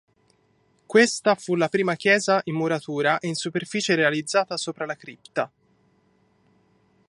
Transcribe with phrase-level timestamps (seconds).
[0.87, 5.51] Questa fu la prima chiesa in muratura e in superficie realizzata sopra la cripta.